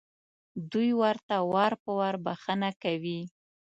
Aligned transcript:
دوی 0.71 0.89
ورته 1.01 1.35
وار 1.53 1.73
په 1.83 1.91
وار 1.99 2.15
بښنه 2.25 2.69
کوي. 2.83 3.19